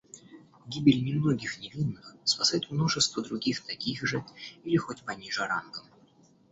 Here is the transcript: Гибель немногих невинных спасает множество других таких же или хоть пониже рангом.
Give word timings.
Гибель 0.65 1.03
немногих 1.03 1.59
невинных 1.59 2.15
спасает 2.23 2.71
множество 2.71 3.21
других 3.21 3.61
таких 3.63 4.01
же 4.03 4.25
или 4.63 4.75
хоть 4.75 5.03
пониже 5.03 5.45
рангом. 5.45 5.85